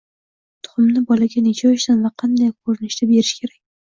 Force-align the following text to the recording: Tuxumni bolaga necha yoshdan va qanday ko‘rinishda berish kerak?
Tuxumni 0.67 1.01
bolaga 1.11 1.43
necha 1.49 1.63
yoshdan 1.69 2.01
va 2.05 2.11
qanday 2.23 2.51
ko‘rinishda 2.69 3.09
berish 3.13 3.37
kerak? 3.43 3.59